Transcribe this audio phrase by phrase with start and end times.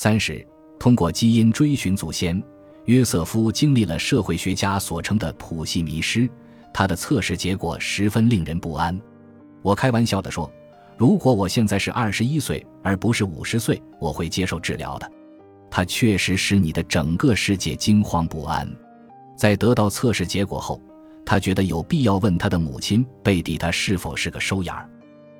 [0.00, 0.46] 三是
[0.78, 2.40] 通过基因追寻祖先，
[2.84, 6.30] 约瑟夫经历了社会学家所称的谱系迷失。
[6.72, 8.96] 他的测试结果十分令人不安。
[9.60, 10.48] 我开玩笑地说
[10.96, 15.12] ：“如果我现在是二十一岁，而不是五十岁，我会接受治疗的。”
[15.68, 18.72] 他确实使你的整个世界惊慌不安。
[19.36, 20.80] 在得到测试结果后，
[21.26, 24.88] 他觉得有必要问他的母亲贝蒂，他是否是个收养儿。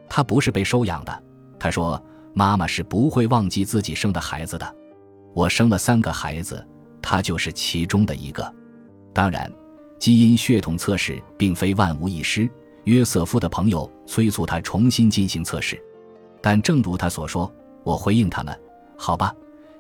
[0.09, 1.23] 他不是被收养的。
[1.61, 2.03] 他说
[2.35, 4.77] ：“妈妈是不会忘记自己生的孩子的。
[5.35, 6.67] 我生了三个孩子，
[7.01, 8.55] 他就是其中的一个。
[9.13, 9.51] 当然，
[9.99, 12.49] 基因血统测试并非万无一失。
[12.85, 15.79] 约瑟夫的朋友催促他重新进行测试，
[16.41, 17.53] 但正如他所说，
[17.85, 18.59] 我回应他们：
[18.97, 19.35] 好吧。”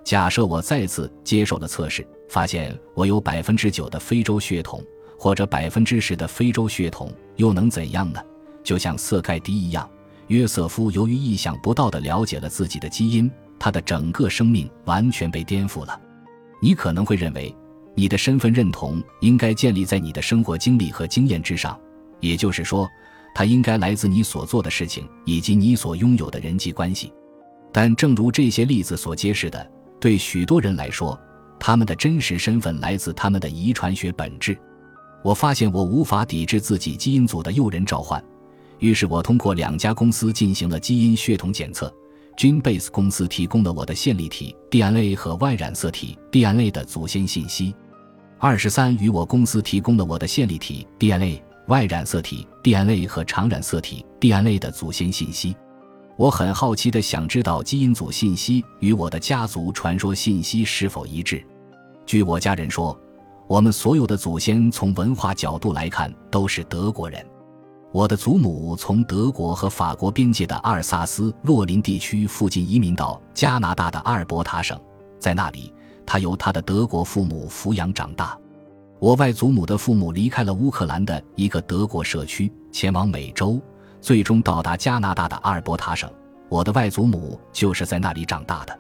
[0.04, 4.82] 假设我再次接受了测试，发现我有百分之九的非洲血统，
[5.18, 8.20] 或者百分之十的非洲血统，又能怎样呢？
[8.62, 9.88] 就像色盖迪一样，
[10.28, 16.01] 约瑟夫由于意想不到的了解了自己的基因，他的整个生命完全被颠覆了。
[16.62, 17.54] 你可能会认为，
[17.95, 21.79] 你的身份认同应该建立在你的生活经历和经验之上，
[22.21, 22.88] 也就是说，
[23.34, 27.12] 它应该来自你所做的事情以及你所拥有的人际关系。
[27.73, 29.71] 但正如这些例子所揭示的。
[30.01, 31.18] 对许多人来说，
[31.59, 34.56] 他们的真实身份来自他们的遗传学本质。
[35.24, 38.23] 我发现我无法抵制自己基因组的诱人召唤，
[38.79, 41.93] 于是我通过两家公司进行了基因血统检测。
[42.37, 47.74] ，Genbase 公司提供了我的线粒体 DNA 和 Y 染色体 DNA 的祖先信息。
[48.38, 55.56] 二十三与我公司提供了我的线粒体 DNA、Y 染色体 DNA 和常染色体 DNA 的祖先信息。
[56.16, 61.45] 我很好奇的想知道基因组信息与我的家族传说信息是否一致。
[62.06, 62.96] 据我家人说，
[63.49, 67.25] 我们所有的祖先从文化角度来看都是德国人。
[67.91, 74.78] 我的祖母从德国和法国边界的阿尔萨斯洛林地区附近移民到加拿大的阿尔伯塔省，
[75.19, 75.72] 在那里，
[76.04, 78.38] 他由他的德国父母抚养长大。
[78.98, 83.60] 我外祖母的父母离开了乌克兰的一个德国社区，前往美洲。
[84.00, 86.09] 最终到达加拿大的阿尔伯塔省，
[86.48, 88.78] 我的外祖母就是在那里长大的。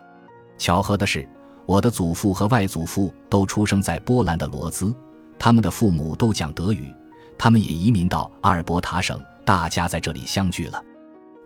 [0.58, 1.28] 巧合的是，
[1.66, 4.94] 我的祖父和外祖父都出生在波兰的罗兹，
[5.36, 6.94] 他们的父母都讲德语，
[7.38, 10.82] 他们也移民到阿尔伯塔省，大家在这里相聚了。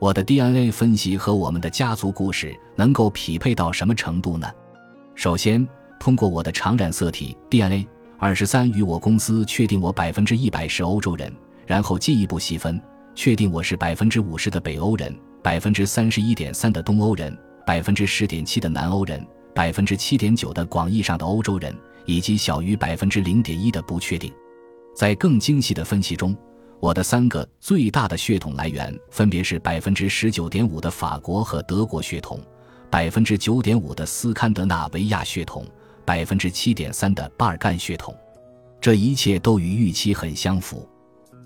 [0.01, 4.51] 我的 DNA 分析和我们的家族故事能够匹配到什么程度呢？
[5.15, 5.69] 首先，
[6.01, 7.87] 通过我的常染色体 DNA，
[8.19, 11.33] 二十三与我公司确定我百分之一百是欧洲人，
[11.67, 12.81] 然后进一步细分。
[13.15, 17.37] 确定我是百分之五十的北欧人，百分之三十一点三的东欧人，
[17.67, 21.77] 百分之十点七的南欧人，百分之七点九的广义上的欧洲人，
[22.07, 24.33] 以及小于百分之零点一的不确定。
[24.95, 26.37] 在更精细的分析中，
[26.81, 32.41] 我的三个最大的血统来源分别是百分之十九点五的法国和德国血统，
[32.91, 35.67] 百分之九点五的斯堪的纳维亚血统，
[36.05, 38.15] 百分之七点三的巴尔干血统。
[38.81, 40.89] 这一切都与预期很相符。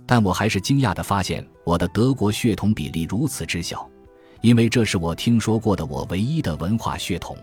[0.07, 3.89] 但我还是惊讶地发现，我的德国血统比例如此之小，
[4.41, 7.37] 因为这是我听说过的我唯一的文化血统。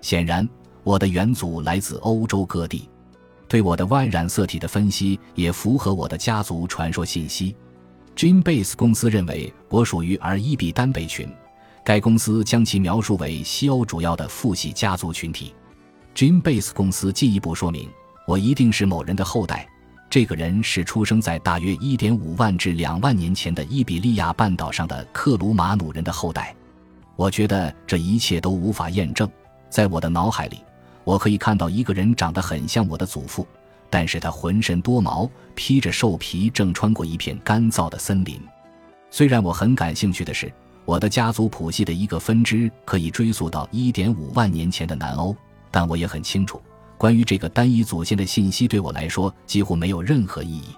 [0.00, 0.48] 显然，
[0.82, 2.88] 我的元祖来自欧洲各地。
[3.50, 7.56] 对我的 Y 染色体的分析也符合我的家族传说信息。
[8.14, 11.28] GeneBase 公司认为我属于 R1b 单倍群，
[11.84, 15.52] 该公司将其描述为西欧主要的父系家族群体。
[16.14, 17.88] GeneBase 公司进一步说明，
[18.24, 19.66] 我一定是某人的后代。
[20.08, 26.54] 这个人是出生在大约1.5万至2万年前的伊比利亚半岛上的克鲁马努人的后代。
[27.16, 29.28] 我觉得这一切都无法验证。
[29.68, 30.58] 在我的脑海里，
[31.10, 33.44] 我可以看到一个人长得很像我的祖父，
[33.90, 38.40] 但是他浑身多毛，披着兽皮，正穿过一片干燥的森林。
[39.10, 40.52] 虽然我很感兴趣的是，
[40.84, 45.34] 我的家族谱系的一个分支可以追溯到1.5万年前的南欧，
[45.68, 46.62] 但我也很清楚。
[46.96, 50.68] 关于这个单一祖先的信息对我来说几乎没有任何意义。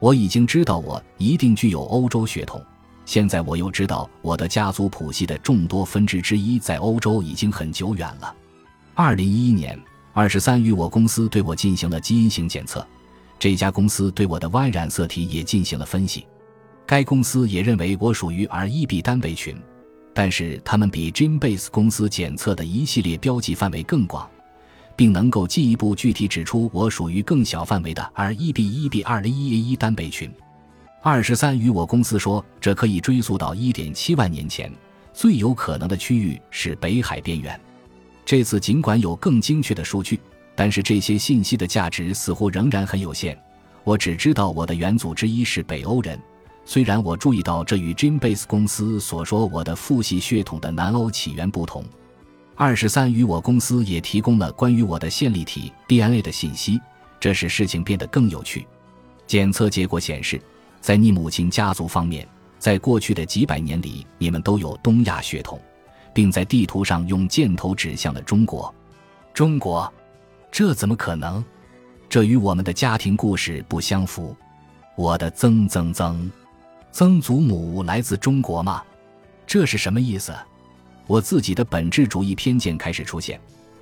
[0.00, 2.60] 我已经知道我一定具有欧洲血统，
[3.04, 8.34] 现在我又知道我的家族谱系的众多分支之一在欧洲已经很久远了。
[9.02, 9.80] 二零一一年，
[10.12, 12.86] 二十三与我公司对我进行了基因型检测，
[13.38, 16.26] 这家公司对我的 Y 染色体也进行了分析。
[16.84, 19.56] 该公司也认为我属于 R1b 单倍群，
[20.12, 24.28] 但是他们比 GeneBase 公司检测的一系列标记范围更广。
[24.94, 30.30] 并能够进一步具体指出我属于更小范围的 R1b1b201A1 单倍群。
[31.02, 34.70] 二十三与我公司说，这可以追溯到1.7万年前，
[35.14, 37.58] 最有可能的区域是北海边缘。
[38.24, 40.20] 这次尽管有更精确的数据，
[40.54, 43.36] 但是这些信息的价值似乎仍然很有限。
[43.82, 46.20] 我只知道我的元祖之一是北欧人，
[46.64, 51.84] 虽然我注意到这与 GeneBase 公司所说我的父系血统的南欧起源不同。
[52.54, 56.78] 二十三与我公司也提供了关于我的线粒体 DNA 的信息，
[57.18, 58.66] 这使事情变得更有趣。
[59.26, 60.38] 检测结果显示，
[60.80, 62.28] 在你母亲家族方面，
[62.58, 65.58] 在过去的几百年里，你们都有东亚血统，
[66.12, 68.72] 并在地图上用箭头指向了中国。
[69.32, 69.92] 中国，
[70.50, 71.42] 这怎么可能？
[72.08, 74.36] 这与我们的家庭故事不相符。
[74.96, 76.30] 我的曾曾曾
[76.90, 78.82] 曾祖母来自中国吗？
[79.46, 80.34] 这是什么意思？
[81.06, 83.40] 我自己的本质主义偏见开始出现，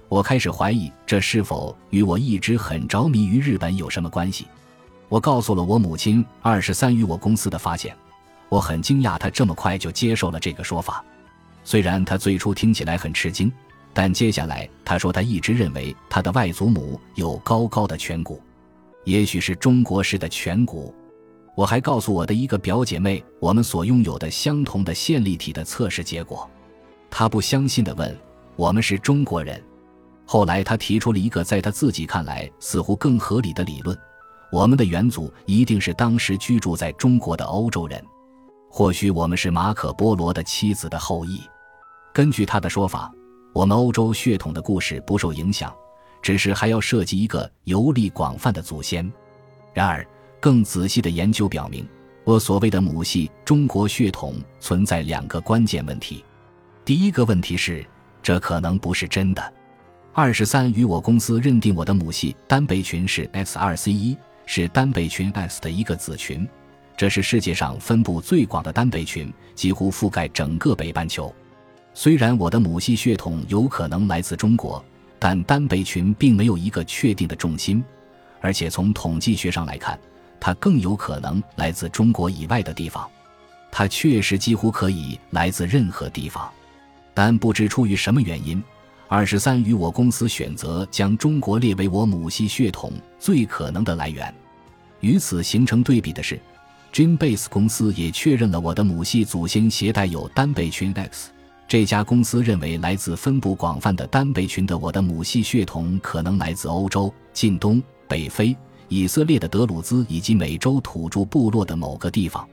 [0.08, 4.46] 我开始怀疑这是否与我一直很着迷于日本有什么关系。
[5.08, 7.96] 我告诉了我母亲二十三与我公司的发现，
[8.48, 11.02] 我很惊讶她这么快就接受了这个说法。
[11.70, 13.52] 虽然他最初听起来很吃惊，
[13.92, 18.40] 但接下来他说他一直认为他的外祖母有高高的颧骨，
[19.04, 20.94] 也许是中国式的颧骨。
[21.54, 26.48] 我还告诉我的一个表姐妹我们所拥有的相同的线粒体的测试结果。
[27.10, 28.18] 他不相信地问
[28.56, 29.62] ：“我们是中国人？”
[30.24, 33.94] 后来他提出了一个在他自己看来似乎更合理的理论：
[34.50, 38.02] 我们的元祖一定是当时居住在中国的欧洲人。
[38.70, 41.42] 或许我们是马可·波罗的妻子的后裔。
[42.18, 43.14] 根据他的说法，
[43.52, 45.72] 我们欧洲血统的故事不受影响，
[46.20, 49.08] 只是还要涉及一个游历广泛的祖先。
[49.72, 50.04] 然而，
[50.40, 51.88] 更仔细的研究表明，
[52.24, 56.24] 我所谓的母系中国血统存在两个关键问题。
[56.84, 57.86] 第一个问题是，
[58.20, 59.54] 这可能不是真的。
[60.12, 66.48] 二十三与我公司认定我的母系单倍群是 X 二 C 一，是单倍群 S 的一个子群，
[66.96, 71.32] 这是世界上分布最广的单倍群，几乎覆盖整个北半球。
[72.00, 74.84] 虽然我的母系血统有可能来自中国，
[75.18, 77.82] 但单倍群并没有一个确定的重心，
[78.40, 79.98] 而且从统计学上来看，
[80.38, 83.04] 它更有可能来自中国以外的地方。
[83.72, 86.48] 它确实几乎可以来自任何地方。
[87.14, 88.62] 但不知出于什么原因，
[89.08, 94.32] 二十三与我公司选择将中国列为我母系血统最可能的来源。
[95.00, 96.40] 与此形成对比的是
[96.92, 101.30] ，Genbase 公司也确认了我的母系祖先携带有单倍群 X。
[101.68, 108.56] 这家公司认为，来自分布广泛的单倍群的我的母系血统可能来自欧洲、近东、北非、
[108.88, 112.48] 以色列的德鲁兹以及美洲土著部落的某个地方。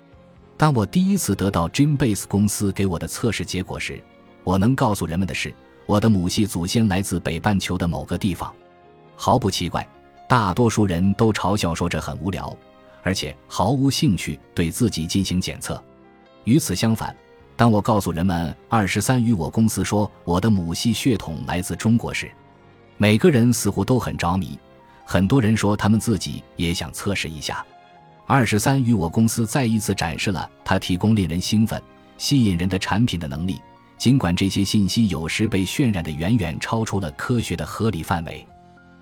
[0.58, 4.04] 当我第一次得到 Genbase 公司给我的测试结果时，
[4.44, 5.54] 我能告诉人们的是，
[5.86, 8.54] 我的母系祖先来自北半球的某个地方，
[9.16, 9.88] 毫不奇怪。
[10.28, 12.54] 大多数人都嘲笑说这很无聊，
[13.02, 15.82] 而且毫无兴趣对自己进行检测。
[16.44, 17.16] 与此相反，
[17.58, 22.30] 当我告诉人们二十三与我公司说我的母系血统来自中国时，
[22.98, 24.60] 每个人似乎都很着迷。
[25.06, 27.66] 很多人说他们自己也想测试一下。
[28.26, 31.82] 二十三与我公司再一次展示了他提供令人兴奋、
[32.18, 33.62] 吸引人的产品的能力。
[33.98, 38.46] 尽管这些信息有时被渲染的远远超出了科学的合理范围，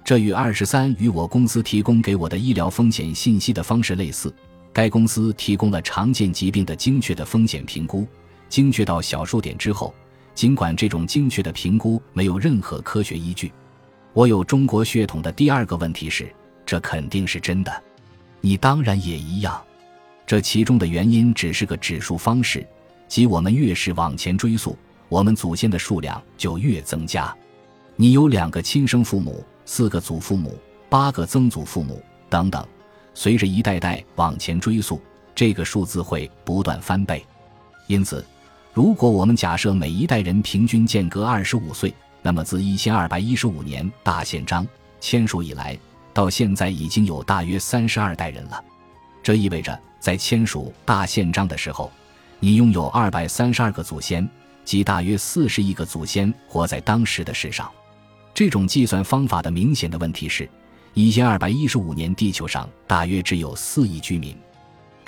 [0.03, 4.31] 这与二十三与我公司提供给我的医疗风险信息的方式类似。
[4.71, 8.07] 该公司提供了常见疾病的精确的风险评估，
[8.53, 9.91] 精确到小数点之后。
[10.35, 13.51] 尽管这种精确的评估没有任何科学依据，
[14.13, 16.31] 我有中国血统的第二个问题是，
[16.63, 17.83] 这肯定是真的。
[18.41, 19.59] 你当然也一样。
[20.23, 22.63] 这其中的原因只是个指数方式。
[23.07, 24.77] 即我们越是往前追溯，
[25.09, 27.35] 我们祖先的数量就越增加。
[27.95, 30.55] 你有两个亲生父母，四个祖父母，
[30.89, 31.99] 八个曾祖父母
[32.29, 32.63] 等等。
[33.15, 35.01] 随着一代代往前追溯，
[35.33, 37.23] 这个数字会不断翻倍。
[37.87, 38.25] 因此，
[38.73, 44.67] 如果我们假设每一代人平均间隔二十五岁，那么自一千二百一十五年大宪章
[44.99, 45.77] 签署以来，
[46.11, 48.63] 到现在已经有大约三十二代人了。
[49.21, 51.91] 这意味着，在签署大宪章的时候。
[52.39, 54.27] 你拥有二百三十二个祖先，
[54.65, 57.71] 即大约四十亿个祖先活在当时的世上。
[58.33, 60.49] 这种计算方法的明显的问题是，
[60.93, 64.35] 一千二百一十五年地球上大约只有四亿居民，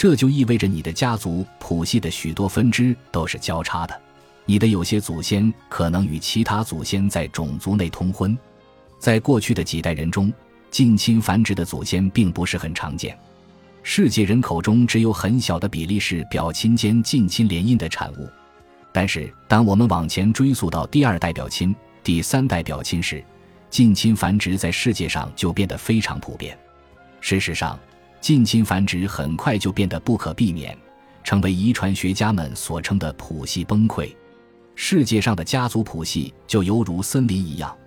[0.05, 4.01] 这就意味着你的家族谱系的许多分支都是交叉的。
[4.45, 8.37] 你的有些祖先可能与其他祖先在种族内通婚，
[8.99, 10.31] 在过去的几代人中，
[10.69, 13.17] 近亲繁殖的祖先并不是很常见。
[13.81, 18.29] 世界人口中只有很小的比例是表亲间近亲联姻的产物，
[18.93, 23.25] 但是当我们往前追溯到第二代表亲、第三代表亲时，
[23.71, 26.55] 近亲繁殖在世界上就变得非常普遍。
[27.21, 27.79] 事实上，
[28.25, 30.75] 近亲繁殖很快就变得不可避免，
[31.23, 34.11] 成为遗传学家们所称的谱系崩溃。
[34.73, 37.77] 世界上的家族谱系就犹如森林一样，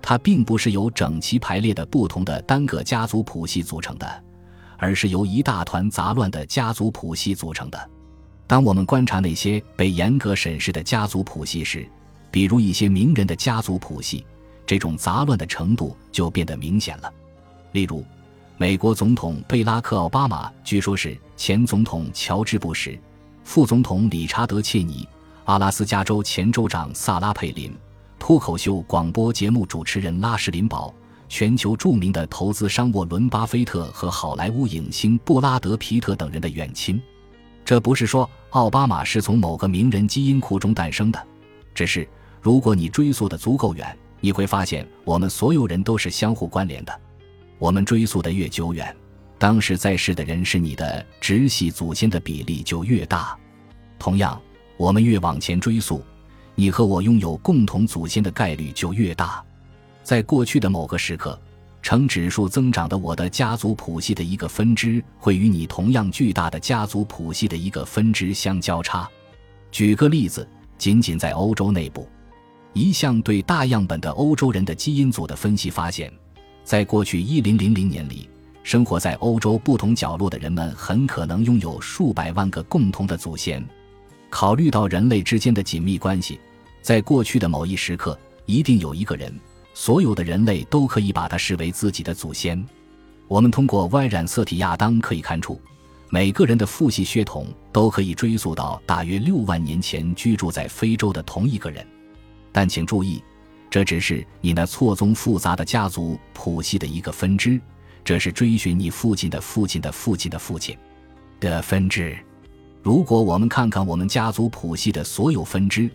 [0.00, 4.24] 它并不是由整齐排列的不同的单个家族谱系组成的。
[4.78, 7.90] 而是由一大团杂乱的家族谱系组成的。
[8.46, 11.86] 当我们观察那些被严格审视的家族谱系时，
[12.30, 14.24] 比如一些名人的家族谱系，
[14.64, 17.12] 这种杂乱的程度就变得明显了。
[17.72, 18.02] 例如，
[18.58, 22.98] 美国总统贝拉克·奥巴马据说是前总统乔治·布什，
[23.42, 25.08] 副总统理查德·切尼，
[25.44, 27.74] 阿拉斯加州前州长萨拉·佩林，
[28.18, 30.94] 脱口秀广播节目主持人拉什林堡。
[31.28, 37.00] 全球著名的投资商沃伦·巴菲特和好莱坞影星布拉德·皮特等人的远亲，
[37.64, 41.18] 这不是说奥巴马是从某个名人基因库中诞生的，
[41.74, 42.06] 只是
[42.42, 47.00] 如果你追溯的足够远，你会发现我们所有人都是相互关联的。
[47.62, 48.92] 我们追溯的越久远，
[49.38, 53.38] 当时在世的人是你的直系祖先的比例就越大。
[54.00, 54.42] 同样，
[54.76, 56.02] 我们越往前追溯，
[56.56, 59.40] 你和我拥有共同祖先的概率就越大。
[60.02, 61.40] 在过去的某个时刻，
[61.82, 69.08] 呈指数增长的我的家族谱系的一个分支会与你同样巨大的家族谱系的一个分支相交叉。
[69.70, 70.44] 举个例子，
[70.76, 72.08] 仅仅在欧洲内部，
[72.72, 76.12] 一项对大样本的欧洲人的基因组的分析发现，
[76.64, 78.28] 在过去一零零零年里，
[78.62, 83.64] 生活在欧洲不同角落的人们很可能拥有数百万个共同的祖先。
[84.30, 86.40] 考虑到人类之间的紧密关系，
[86.80, 89.32] 在过去的某一时刻，一定有一个人。
[89.74, 92.62] 所有的人类都可以把他视为自己的祖先。
[93.26, 95.60] 我们通过 Y 染色体亚当可以看出，
[96.10, 101.86] 每个人的父系血统都可以追溯到大约六万年前居住在非洲的同一个人。
[102.52, 103.22] 但请注意，
[103.72, 107.58] 这只是你那错综复杂的家族谱系的一个分支，
[108.04, 110.76] 这是追寻你父亲的父亲的父亲的父亲
[111.40, 112.14] 的分支。
[112.82, 115.88] 如果我们看看我们家族谱系的所有分支，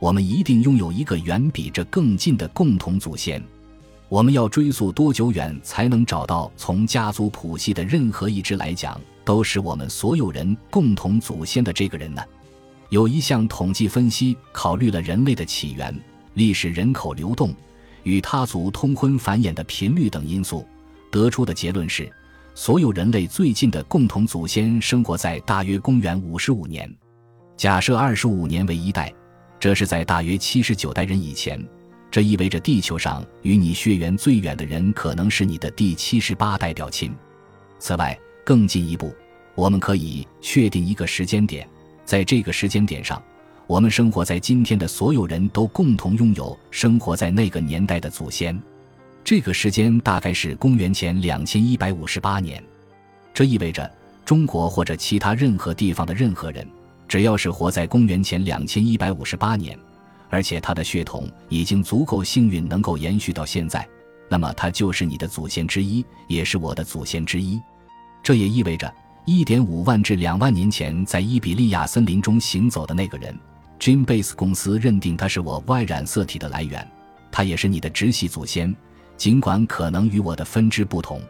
[0.00, 3.40] 我们一定拥有一个远比这更近的共同祖先。
[4.08, 12.20] 我们要追溯多久远才能找到从家族谱系的任何一支来讲都是我们所有人共同祖先的这个人呢？
[12.88, 15.96] 有一项统计分析考虑了人类的起源、
[16.40, 17.54] 历史、人口流动
[18.02, 20.66] 与他族通婚繁衍的频率等因素，
[21.10, 22.10] 得出的结论是：
[22.54, 26.90] 所有人类最近的共同祖先生活在大约公元五十五年。
[27.58, 29.12] 假设二十五年为一代。
[29.58, 31.62] 这是在大约七十九代人以前，
[32.10, 37.14] 这意味着地球上与你血缘最远的人可能是你的第七十八代表亲。
[37.78, 39.14] 此外，更进一步，
[39.54, 41.68] 我们可以确定一个时间点，
[42.06, 43.22] 在这个时间点上，
[43.70, 48.60] 我们生活在今天的所有人都共同拥有生活在那个年代的祖先。
[49.22, 52.60] 这个时间大概是公元前两千一百五十八年。
[53.32, 53.88] 这意味着
[54.24, 56.66] 中国或者其他任何地方的任何人。
[57.06, 59.78] 只要是活在公元前两千一百五十八年，
[60.30, 63.88] 而且他的血统已经足够幸运能够延续到现在，
[64.28, 67.62] 那么他就是你的祖先之一，也是我的祖先之一。
[68.20, 68.92] 这也意味着
[69.26, 73.32] 一点五万至两万年前在伊比利亚森林中行走的那个人
[73.80, 76.86] ，Jim Base 公司认定他是我 Y 染色体的来源，
[77.32, 78.72] 他也是你的直系祖先，
[79.16, 81.20] 尽管可能与我的分支不同。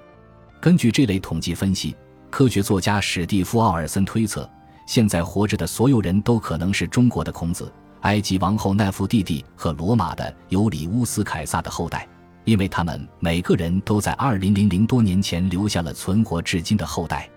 [0.61, 1.97] 根据这类统计分析，
[2.29, 4.47] 科学作家史蒂夫·奥尔森推测。
[4.87, 12.09] 现在活着的所有人都可能是中国的孔子、埃及王后奈芙蒂蒂和罗马的尤里乌斯·凯撒的后代，
[12.45, 17.31] 因为他们每个人都在二零零零多年前留下了存活至今的后代。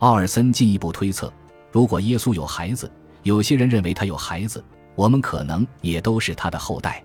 [0.00, 1.32] 奥尔森进一步推测，
[1.72, 7.02] 如果耶稣有孩子，有些人认为他有孩子，我们可能也都是他的后代。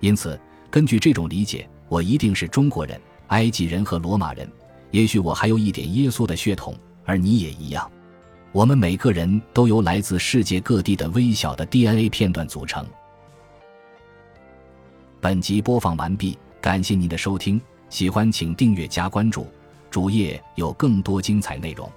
[0.00, 0.38] 因此，
[0.70, 4.46] 根据这种理解，我一定是中国人、埃及人和罗马人。
[4.90, 7.90] 也许我还有一点耶稣的血统，而你也一样。
[8.52, 12.86] 我们每个人都由来自世界各地的微小的 DNA 片段组成。
[15.20, 17.60] 本集播放完毕，感谢您的收听，
[17.90, 19.46] 喜欢请订阅加关注，
[19.90, 21.90] 主页有更多精彩内容。